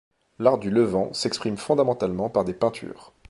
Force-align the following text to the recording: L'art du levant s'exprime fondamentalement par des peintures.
L'art 0.39 0.57
du 0.57 0.71
levant 0.71 1.13
s'exprime 1.13 1.57
fondamentalement 1.57 2.27
par 2.27 2.43
des 2.43 2.55
peintures. 2.55 3.13